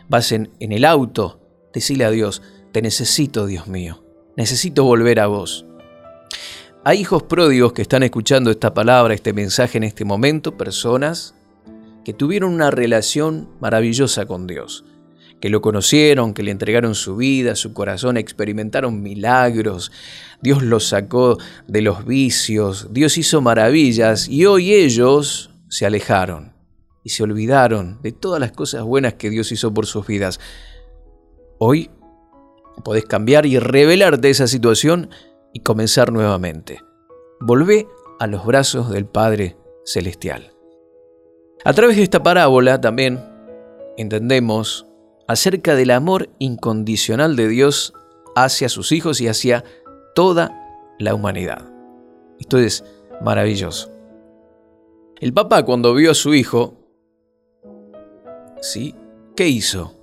vas 0.10 0.32
en, 0.32 0.50
el 0.60 0.86
auto, 0.86 1.42
decile 1.74 2.06
a 2.06 2.12
Dios, 2.12 2.42
te 2.72 2.82
necesito, 2.82 3.46
Dios 3.46 3.68
mío 3.68 4.04
necesito 4.36 4.84
volver 4.84 5.20
a 5.20 5.28
vos. 5.28 5.66
Hay 6.84 7.00
hijos 7.00 7.24
pródigos 7.24 7.74
que 7.74 7.82
están 7.82 8.04
escuchando 8.04 8.52
esta 8.52 8.74
palabra, 8.74 9.14
este 9.14 9.34
mensaje 9.34 9.78
en 9.78 9.86
este 9.86 10.06
momento, 10.06 10.58
personas 10.58 11.36
que 12.04 12.14
tuvieron 12.14 12.54
una 12.54 12.72
relación 12.72 13.50
maravillosa 13.62 14.26
con 14.26 14.48
Dios, 14.48 14.84
que 15.40 15.50
lo 15.50 15.62
conocieron, 15.62 16.34
que 16.34 16.44
le 16.44 16.52
entregaron 16.52 16.96
su 16.96 17.16
vida, 17.16 17.56
su 17.56 17.74
corazón, 17.74 18.18
experimentaron 18.18 19.02
milagros, 19.02 19.92
Dios 20.42 20.62
los 20.62 20.90
sacó 20.90 21.38
de 21.68 21.82
los 21.82 22.06
vicios, 22.06 22.90
Dios 22.92 23.18
hizo 23.18 23.40
maravillas 23.40 24.28
y 24.28 24.46
hoy 24.46 24.74
ellos 24.74 25.52
se 25.70 25.86
alejaron 25.86 26.53
y 27.04 27.10
se 27.10 27.24
olvidaron 27.24 28.02
de 28.02 28.12
todas 28.12 28.40
las 28.40 28.52
cosas 28.52 28.84
buenas 28.84 29.16
que 29.16 29.30
Dios 29.30 29.52
hizo 29.52 29.74
por 29.74 29.86
sus 29.86 30.08
vidas. 30.08 30.40
Hoy 31.58 31.90
Podés 32.82 33.06
cambiar 33.06 33.46
y 33.46 33.60
revelarte 33.60 34.30
esa 34.30 34.48
situación 34.48 35.10
y 35.54 35.60
comenzar 35.60 36.12
nuevamente. 36.12 36.82
Volvé 37.40 37.88
a 38.20 38.28
los 38.28 38.46
brazos 38.46 38.90
del 38.90 39.06
Padre 39.06 39.58
Celestial. 39.86 40.54
A 41.64 41.74
través 41.74 41.98
de 41.98 42.04
esta 42.04 42.24
parábola 42.24 42.82
también 42.82 43.24
entendemos 43.98 44.88
acerca 45.28 45.76
del 45.76 45.92
amor 45.92 46.30
incondicional 46.40 47.36
de 47.36 47.48
Dios 47.48 47.94
hacia 48.36 48.70
sus 48.70 48.92
hijos 48.92 49.22
y 49.22 49.28
hacia 49.28 49.64
toda 50.16 50.52
la 51.00 51.14
humanidad. 51.14 51.70
Esto 52.40 52.58
es 52.58 52.84
maravilloso. 53.22 53.92
El 55.22 55.32
papá 55.34 55.64
cuando 55.64 55.94
vio 55.94 56.12
a 56.12 56.16
su 56.16 56.34
hijo, 56.34 56.83
¿sí? 58.63 58.96
¿Qué 59.36 59.48
hizo? 59.48 59.93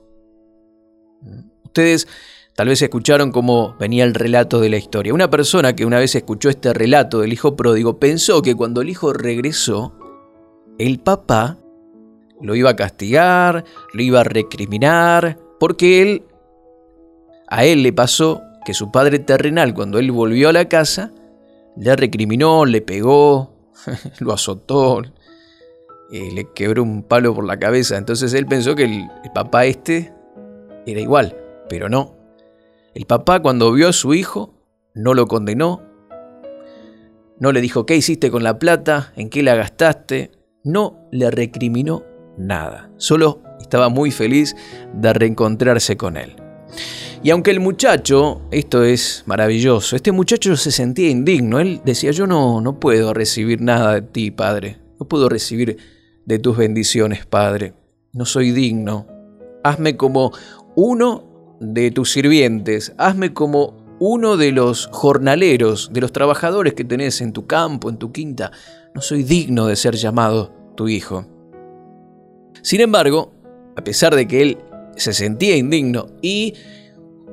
Ustedes 1.65 2.07
tal 2.55 2.69
vez 2.69 2.83
escucharon 2.83 3.33
cómo 3.33 3.75
venía 3.79 4.05
el 4.05 4.15
relato 4.15 4.61
de 4.61 4.69
la 4.69 4.77
historia. 4.77 5.15
Una 5.15 5.31
persona 5.31 5.75
que 5.75 5.87
una 5.87 5.99
vez 5.99 6.15
escuchó 6.15 6.51
este 6.51 6.73
relato 6.73 7.21
del 7.21 7.33
hijo 7.33 7.57
pródigo 7.57 7.99
pensó 7.99 8.43
que 8.43 8.55
cuando 8.55 8.83
el 8.83 8.91
hijo 8.91 9.13
regresó, 9.13 9.95
el 10.79 11.01
papá 11.01 11.59
lo 12.41 12.55
iba 12.55 12.71
a 12.71 12.77
castigar, 12.77 13.65
lo 13.93 14.03
iba 14.03 14.21
a 14.21 14.25
recriminar, 14.25 15.39
porque 15.59 16.03
él, 16.03 16.25
a 17.49 17.65
él 17.65 17.83
le 17.83 17.93
pasó 17.93 18.43
que 18.65 18.75
su 18.75 18.91
padre 18.91 19.19
terrenal, 19.19 19.75
cuando 19.75 19.99
él 19.99 20.11
volvió 20.11 20.51
a 20.51 20.53
la 20.53 20.69
casa, 20.69 21.13
le 21.77 21.97
recriminó, 21.97 22.67
le 22.67 22.83
pegó, 22.83 23.55
lo 24.19 24.33
azotó, 24.33 25.03
eh, 26.13 26.31
le 26.33 26.53
quebró 26.53 26.83
un 26.83 27.03
palo 27.03 27.35
por 27.35 27.45
la 27.45 27.59
cabeza. 27.59 27.97
Entonces 27.97 28.35
él 28.35 28.47
pensó 28.47 28.75
que 28.75 28.85
el, 28.85 29.09
el 29.25 29.33
papá 29.35 29.65
este 29.67 30.13
era 30.87 31.01
igual, 31.01 31.37
pero 31.69 31.89
no. 31.89 32.17
El 32.95 33.07
papá 33.07 33.41
cuando 33.41 33.73
vio 33.73 33.89
a 33.89 33.93
su 33.93 34.15
hijo, 34.15 34.55
no 34.95 35.15
lo 35.15 35.27
condenó, 35.27 35.83
no 37.39 37.53
le 37.53 37.61
dijo 37.61 37.87
qué 37.87 37.97
hiciste 37.97 38.31
con 38.31 38.43
la 38.43 38.59
plata, 38.59 39.13
en 39.17 39.31
qué 39.31 39.43
la 39.43 39.55
gastaste, 39.55 40.33
no 40.63 41.09
le 41.11 41.31
recriminó 41.31 42.05
nada, 42.37 42.91
solo 42.97 43.43
estaba 43.61 43.89
muy 43.89 44.11
feliz 44.11 44.55
de 44.95 45.13
reencontrarse 45.13 45.97
con 45.97 46.17
él. 46.17 46.37
Y 47.23 47.31
aunque 47.31 47.51
el 47.51 47.61
muchacho, 47.61 48.43
esto 48.51 48.83
es 48.83 49.25
maravilloso, 49.27 49.97
este 49.97 50.13
muchacho 50.13 50.57
se 50.57 50.71
sentía 50.71 51.11
indigno, 51.11 51.61
él 51.61 51.81
decía, 51.85 52.11
yo 52.13 52.27
no, 52.27 52.61
no 52.61 52.81
puedo 52.81 53.15
recibir 53.15 53.61
nada 53.61 53.95
de 53.95 54.03
ti, 54.03 54.31
Padre, 54.31 54.79
no 54.99 55.07
puedo 55.07 55.29
recibir 55.29 55.79
de 56.31 56.39
tus 56.39 56.57
bendiciones, 56.57 57.27
Padre, 57.27 57.75
no 58.13 58.25
soy 58.25 58.53
digno, 58.53 59.07
hazme 59.65 59.97
como 59.97 60.31
uno 60.77 61.57
de 61.59 61.91
tus 61.91 62.13
sirvientes, 62.13 62.95
hazme 62.99 63.35
como 63.35 63.97
uno 63.99 64.37
de 64.37 64.53
los 64.53 64.87
jornaleros, 64.93 65.91
de 65.93 66.01
los 66.01 66.13
trabajadores 66.13 66.75
que 66.75 66.85
tenés 66.85 67.21
en 67.21 67.33
tu 67.33 67.49
campo, 67.49 67.91
en 67.91 67.97
tu 67.97 68.13
quinta, 68.13 68.53
no 68.95 69.03
soy 69.03 69.25
digno 69.25 69.67
de 69.67 69.75
ser 69.75 69.97
llamado 69.97 70.55
tu 70.77 70.89
hijo. 70.89 71.27
Sin 72.63 72.81
embargo, 72.81 73.33
a 73.77 73.83
pesar 73.83 74.15
de 74.15 74.29
que 74.29 74.43
él 74.43 74.59
se 74.95 75.13
sentía 75.13 75.57
indigno 75.57 76.07
y, 76.23 76.55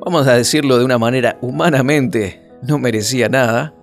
vamos 0.03 0.25
a 0.25 0.33
decirlo 0.33 0.79
de 0.79 0.85
una 0.85 0.97
manera 0.97 1.37
humanamente, 1.43 2.41
no 2.63 2.79
merecía 2.79 3.29
nada, 3.29 3.75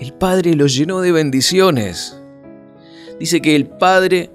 el 0.00 0.12
Padre 0.12 0.54
lo 0.54 0.66
llenó 0.66 1.00
de 1.00 1.12
bendiciones. 1.12 2.20
Dice 3.18 3.40
que 3.40 3.56
el 3.56 3.66
Padre 3.66 4.30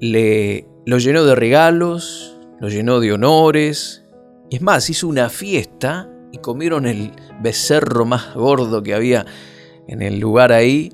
le 0.00 0.66
lo 0.86 0.98
llenó 0.98 1.24
de 1.24 1.34
regalos, 1.34 2.36
lo 2.58 2.68
llenó 2.68 3.00
de 3.00 3.12
honores. 3.12 4.02
Y 4.50 4.56
es 4.56 4.62
más, 4.62 4.90
hizo 4.90 5.06
una 5.06 5.28
fiesta 5.28 6.10
y 6.32 6.38
comieron 6.38 6.86
el 6.86 7.12
becerro 7.40 8.04
más 8.04 8.34
gordo 8.34 8.82
que 8.82 8.94
había 8.94 9.26
en 9.86 10.02
el 10.02 10.18
lugar 10.18 10.52
ahí. 10.52 10.92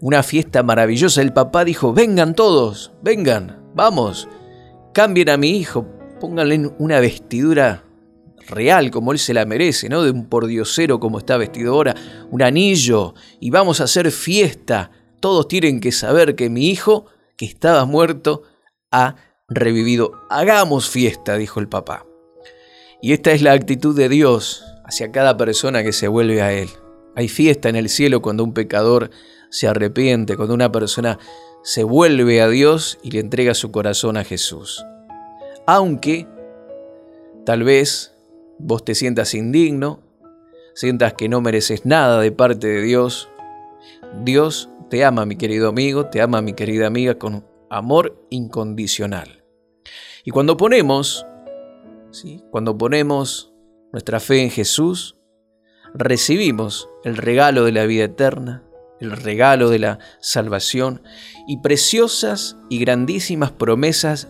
Una 0.00 0.22
fiesta 0.22 0.62
maravillosa. 0.62 1.22
El 1.22 1.32
papá 1.32 1.64
dijo, 1.64 1.92
vengan 1.92 2.34
todos, 2.34 2.92
vengan, 3.02 3.62
vamos, 3.74 4.28
cambien 4.92 5.28
a 5.28 5.36
mi 5.36 5.50
hijo, 5.50 5.86
pónganle 6.20 6.70
una 6.78 7.00
vestidura 7.00 7.84
real 8.48 8.90
como 8.90 9.12
él 9.12 9.18
se 9.18 9.34
la 9.34 9.44
merece, 9.44 9.88
¿no? 9.88 10.02
De 10.02 10.10
un 10.10 10.26
pordiosero 10.26 10.98
como 10.98 11.18
está 11.18 11.36
vestido 11.36 11.74
ahora, 11.74 11.94
un 12.30 12.42
anillo, 12.42 13.14
y 13.40 13.50
vamos 13.50 13.80
a 13.80 13.84
hacer 13.84 14.10
fiesta. 14.10 14.90
Todos 15.20 15.48
tienen 15.48 15.80
que 15.80 15.92
saber 15.92 16.34
que 16.34 16.48
mi 16.48 16.70
hijo, 16.70 17.06
que 17.38 17.46
estaba 17.46 17.86
muerto, 17.86 18.42
ha 18.90 19.14
revivido. 19.48 20.12
Hagamos 20.28 20.90
fiesta, 20.90 21.36
dijo 21.36 21.60
el 21.60 21.68
papá. 21.68 22.04
Y 23.00 23.12
esta 23.12 23.30
es 23.30 23.40
la 23.40 23.52
actitud 23.52 23.96
de 23.96 24.08
Dios 24.10 24.64
hacia 24.84 25.12
cada 25.12 25.36
persona 25.36 25.82
que 25.82 25.92
se 25.92 26.08
vuelve 26.08 26.42
a 26.42 26.52
Él. 26.52 26.68
Hay 27.14 27.28
fiesta 27.28 27.68
en 27.68 27.76
el 27.76 27.88
cielo 27.88 28.20
cuando 28.20 28.44
un 28.44 28.52
pecador 28.52 29.10
se 29.50 29.68
arrepiente, 29.68 30.36
cuando 30.36 30.54
una 30.54 30.70
persona 30.70 31.18
se 31.62 31.84
vuelve 31.84 32.42
a 32.42 32.48
Dios 32.48 32.98
y 33.02 33.12
le 33.12 33.20
entrega 33.20 33.54
su 33.54 33.70
corazón 33.70 34.16
a 34.16 34.24
Jesús. 34.24 34.84
Aunque 35.66 36.26
tal 37.46 37.62
vez 37.62 38.14
vos 38.58 38.84
te 38.84 38.94
sientas 38.94 39.34
indigno, 39.34 40.00
sientas 40.74 41.14
que 41.14 41.28
no 41.28 41.40
mereces 41.40 41.86
nada 41.86 42.20
de 42.20 42.32
parte 42.32 42.66
de 42.66 42.82
Dios, 42.82 43.28
Dios 44.24 44.68
te 44.88 45.04
ama, 45.04 45.26
mi 45.26 45.36
querido 45.36 45.68
amigo, 45.68 46.06
te 46.06 46.20
ama, 46.20 46.40
mi 46.40 46.54
querida 46.54 46.86
amiga, 46.86 47.18
con 47.18 47.44
amor 47.70 48.26
incondicional. 48.30 49.44
Y 50.24 50.30
cuando 50.30 50.56
ponemos, 50.56 51.26
¿sí? 52.10 52.42
cuando 52.50 52.76
ponemos 52.76 53.52
nuestra 53.92 54.20
fe 54.20 54.42
en 54.42 54.50
Jesús, 54.50 55.16
recibimos 55.94 56.88
el 57.04 57.16
regalo 57.16 57.64
de 57.64 57.72
la 57.72 57.86
vida 57.86 58.04
eterna, 58.04 58.62
el 59.00 59.12
regalo 59.12 59.70
de 59.70 59.78
la 59.78 59.98
salvación 60.20 61.02
y 61.46 61.58
preciosas 61.58 62.56
y 62.68 62.78
grandísimas 62.78 63.52
promesas 63.52 64.28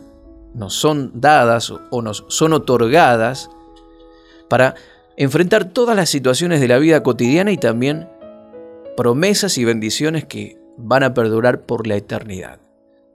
nos 0.55 0.75
son 0.75 1.21
dadas 1.21 1.73
o 1.91 2.03
nos 2.03 2.25
son 2.29 2.53
otorgadas 2.53 3.51
para 4.49 4.75
enfrentar 5.17 5.67
todas 5.67 5.97
las 5.97 6.11
situaciones 6.11 6.61
de 6.61 6.69
la 6.69 6.79
vida 6.79 7.03
cotidiana 7.03 7.51
y 7.51 7.57
también 7.57 8.09
promesas 8.99 9.59
y 9.59 9.65
bendiciones 9.65 10.25
que 10.25 10.59
van 10.77 11.05
a 11.05 11.15
perdurar 11.15 11.67
por 11.67 11.87
la 11.87 11.95
eternidad. 11.95 12.59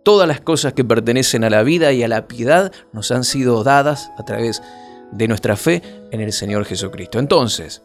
Todas 0.04 0.30
las 0.30 0.40
cosas 0.40 0.72
que 0.72 0.86
pertenecen 0.86 1.44
a 1.44 1.50
la 1.50 1.62
vida 1.62 1.92
y 1.92 2.04
a 2.04 2.08
la 2.08 2.26
piedad 2.26 2.72
nos 2.94 3.12
han 3.12 3.26
sido 3.26 3.66
dadas 3.66 4.10
a 4.18 4.24
través 4.24 4.64
de 5.12 5.28
nuestra 5.28 5.58
fe 5.58 5.82
en 6.12 6.22
el 6.22 6.32
Señor 6.32 6.64
Jesucristo. 6.64 7.20
Entonces, 7.20 7.84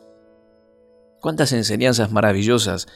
cuántas 1.21 1.51
enseñanzas 1.53 2.13
maravillosas 2.13 2.87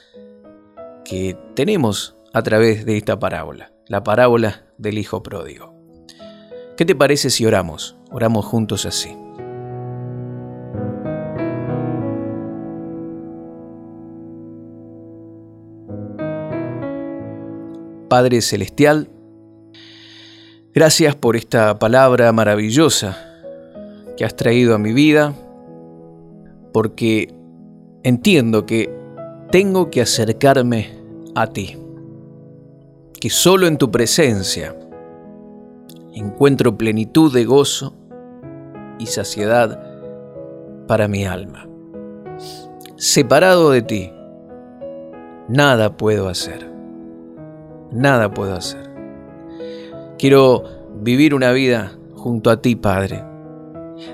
que 1.05 1.37
tenemos 1.57 2.17
a 2.33 2.45
través 2.45 2.87
de 2.87 2.97
esta 2.97 3.19
parábola, 3.19 3.73
la 3.89 4.05
parábola 4.05 4.67
del 4.79 4.99
Hijo 4.99 5.21
Pródigo. 5.25 5.75
¿Qué 6.77 6.85
te 6.85 6.95
parece 6.95 7.31
si 7.31 7.45
oramos? 7.45 7.97
Oramos 8.13 8.45
juntos 8.45 8.87
así. 8.87 9.17
Padre 18.13 18.43
Celestial, 18.43 19.09
gracias 20.75 21.17
por 21.17 21.35
esta 21.35 21.79
palabra 21.79 22.31
maravillosa 22.31 23.17
que 24.19 24.27
has 24.27 24.37
traído 24.37 24.75
a 24.75 24.79
mi 24.79 24.93
vida, 24.93 25.33
porque 26.75 27.35
entiendo 28.03 28.67
que 28.67 28.95
tengo 29.51 29.89
que 29.89 30.03
acercarme 30.03 30.91
a 31.35 31.47
ti, 31.47 31.79
que 33.19 33.31
solo 33.31 33.67
en 33.67 33.79
tu 33.79 33.91
presencia 33.91 34.77
encuentro 36.13 36.77
plenitud 36.77 37.33
de 37.33 37.47
gozo 37.47 37.97
y 38.99 39.07
saciedad 39.07 39.83
para 40.87 41.09
mi 41.09 41.25
alma. 41.25 41.67
Separado 42.97 43.71
de 43.71 43.81
ti, 43.81 44.13
nada 45.49 45.97
puedo 45.97 46.29
hacer 46.29 46.72
nada 47.93 48.33
puedo 48.33 48.55
hacer. 48.55 48.91
Quiero 50.19 50.65
vivir 51.01 51.35
una 51.35 51.53
vida 51.53 51.93
junto 52.15 52.51
a 52.51 52.61
ti, 52.61 52.77
Padre. 52.77 53.25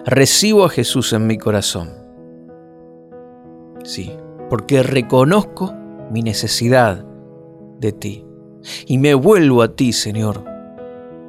Recibo 0.04 0.64
a 0.64 0.68
Jesús 0.68 1.12
en 1.12 1.26
mi 1.26 1.38
corazón. 1.38 1.90
Sí, 3.84 4.12
porque 4.50 4.82
reconozco 4.82 5.74
mi 6.10 6.22
necesidad 6.22 7.04
de 7.78 7.92
ti. 7.92 8.24
Y 8.86 8.98
me 8.98 9.14
vuelvo 9.14 9.62
a 9.62 9.74
ti, 9.74 9.92
Señor. 9.92 10.44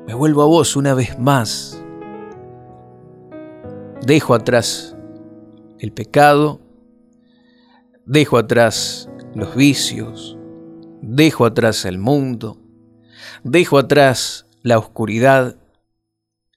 Me 0.07 0.13
vuelvo 0.13 0.41
a 0.41 0.45
vos 0.45 0.75
una 0.75 0.93
vez 0.93 1.19
más. 1.19 1.83
Dejo 4.05 4.33
atrás 4.33 4.97
el 5.77 5.91
pecado, 5.91 6.59
dejo 8.05 8.37
atrás 8.37 9.09
los 9.35 9.55
vicios, 9.55 10.38
dejo 11.01 11.45
atrás 11.45 11.85
el 11.85 11.97
mundo, 11.97 12.57
dejo 13.43 13.77
atrás 13.77 14.47
la 14.61 14.77
oscuridad 14.77 15.55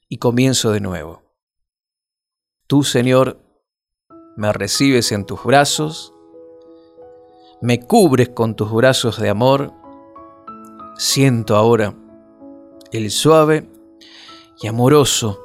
y 0.09 0.19
comienzo 0.19 0.73
de 0.73 0.81
nuevo. 0.81 1.23
Tú, 2.67 2.85
Señor, 2.85 3.39
me 4.37 4.53
recibes 4.53 5.13
en 5.13 5.25
tus 5.25 5.45
brazos, 5.45 6.13
me 7.61 7.81
cubres 7.81 8.31
con 8.31 8.57
tus 8.57 8.73
brazos 8.73 9.21
de 9.21 9.29
amor, 9.29 9.73
siento 10.97 11.57
ahora 11.57 11.95
el 12.91 13.11
suave 13.11 13.69
y 14.61 14.67
amoroso 14.67 15.39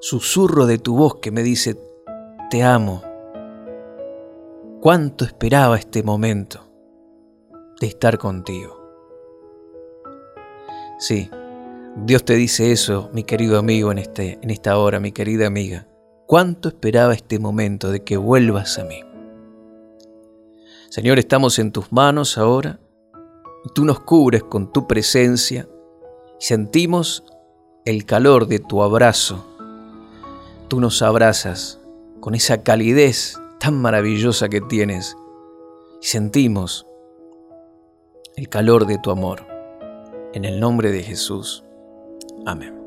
susurro 0.00 0.66
de 0.66 0.78
tu 0.78 0.96
voz 0.96 1.16
que 1.16 1.30
me 1.30 1.42
dice, 1.42 1.78
te 2.50 2.62
amo. 2.62 3.02
Cuánto 4.80 5.26
esperaba 5.26 5.78
este 5.78 6.02
momento 6.02 6.69
de 7.80 7.86
estar 7.86 8.18
contigo. 8.18 8.78
Sí, 10.98 11.30
Dios 11.96 12.24
te 12.24 12.34
dice 12.34 12.72
eso, 12.72 13.10
mi 13.12 13.24
querido 13.24 13.58
amigo, 13.58 13.90
en, 13.90 13.98
este, 13.98 14.38
en 14.42 14.50
esta 14.50 14.78
hora, 14.78 15.00
mi 15.00 15.12
querida 15.12 15.46
amiga. 15.46 15.88
Cuánto 16.26 16.68
esperaba 16.68 17.14
este 17.14 17.38
momento 17.38 17.90
de 17.90 18.04
que 18.04 18.16
vuelvas 18.16 18.78
a 18.78 18.84
mí. 18.84 19.00
Señor, 20.90 21.18
estamos 21.18 21.58
en 21.58 21.72
tus 21.72 21.90
manos 21.90 22.36
ahora 22.36 22.78
y 23.64 23.72
tú 23.74 23.84
nos 23.84 24.00
cubres 24.00 24.42
con 24.44 24.72
tu 24.72 24.86
presencia 24.86 25.68
y 26.38 26.44
sentimos 26.44 27.24
el 27.84 28.04
calor 28.04 28.46
de 28.46 28.58
tu 28.58 28.82
abrazo. 28.82 29.46
Tú 30.68 30.80
nos 30.80 31.00
abrazas 31.02 31.80
con 32.20 32.34
esa 32.34 32.62
calidez 32.62 33.40
tan 33.58 33.80
maravillosa 33.80 34.48
que 34.48 34.60
tienes 34.60 35.16
y 36.02 36.06
sentimos 36.06 36.86
el 38.36 38.48
calor 38.48 38.86
de 38.86 38.98
tu 38.98 39.10
amor. 39.10 39.46
En 40.32 40.44
el 40.44 40.60
nombre 40.60 40.92
de 40.92 41.02
Jesús. 41.02 41.64
Amén. 42.46 42.80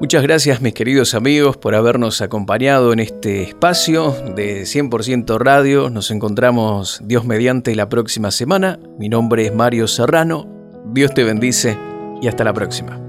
Muchas 0.00 0.22
gracias 0.22 0.62
mis 0.62 0.72
queridos 0.72 1.12
amigos 1.12 1.58
por 1.58 1.74
habernos 1.74 2.22
acompañado 2.22 2.94
en 2.94 2.98
este 2.98 3.42
espacio 3.42 4.12
de 4.34 4.62
100% 4.62 5.38
Radio. 5.38 5.90
Nos 5.90 6.10
encontramos 6.10 7.02
Dios 7.04 7.26
mediante 7.26 7.74
la 7.74 7.90
próxima 7.90 8.30
semana. 8.30 8.78
Mi 8.98 9.10
nombre 9.10 9.44
es 9.44 9.54
Mario 9.54 9.86
Serrano. 9.86 10.46
Dios 10.94 11.12
te 11.12 11.24
bendice 11.24 11.76
y 12.22 12.28
hasta 12.28 12.44
la 12.44 12.54
próxima. 12.54 13.07